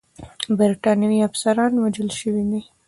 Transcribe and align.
برټانوي 0.57 1.19
افسران 1.27 1.71
وژل 1.83 2.09
شوي 2.19 2.43
دي. 2.49 2.61